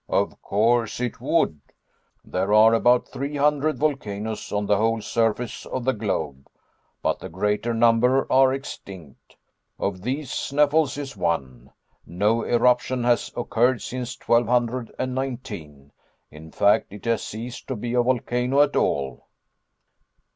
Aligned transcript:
"Of 0.09 0.41
course 0.41 0.99
it 0.99 1.21
would. 1.21 1.61
There 2.25 2.51
are 2.55 2.73
about 2.73 3.07
three 3.07 3.35
hundred 3.35 3.77
volcanoes 3.77 4.51
on 4.51 4.65
the 4.65 4.77
whole 4.77 4.99
surface 4.99 5.63
of 5.67 5.83
the 5.85 5.93
globe 5.93 6.47
but 7.03 7.19
the 7.19 7.29
greater 7.29 7.71
number 7.71 8.25
are 8.31 8.51
extinct. 8.51 9.35
Of 9.77 10.01
these 10.01 10.31
Sneffels 10.31 10.97
is 10.97 11.15
one. 11.15 11.71
No 12.03 12.43
eruption 12.43 13.03
has 13.03 13.31
occurred 13.37 13.83
since 13.83 14.17
1219 14.19 15.91
in 16.31 16.51
fact 16.51 16.91
it 16.91 17.05
has 17.05 17.21
ceased 17.21 17.67
to 17.67 17.75
be 17.75 17.93
a 17.93 18.01
volcano 18.01 18.61
at 18.63 18.75
all." 18.75 19.27